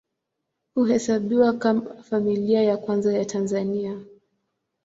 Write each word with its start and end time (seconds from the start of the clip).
Huhesabiwa 0.75 1.53
kama 1.53 2.03
Familia 2.03 2.63
ya 2.63 2.77
Kwanza 2.77 3.13
ya 3.13 3.25
Tanzania. 3.25 3.97